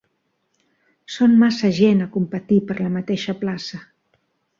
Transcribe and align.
Són 1.15 1.35
massa 1.43 1.69
gent 1.79 2.01
a 2.05 2.07
competir 2.15 2.57
per 2.71 2.79
la 2.81 2.89
mateixa 2.95 3.37
plaça. 3.43 3.81